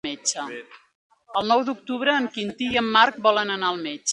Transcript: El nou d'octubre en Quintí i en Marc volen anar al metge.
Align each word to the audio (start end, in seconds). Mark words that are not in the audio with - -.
El 1.41 1.51
nou 1.51 1.61
d'octubre 1.67 2.17
en 2.23 2.27
Quintí 2.39 2.71
i 2.77 2.81
en 2.85 2.91
Marc 2.97 3.21
volen 3.31 3.57
anar 3.59 3.71
al 3.71 3.83
metge. 3.89 4.09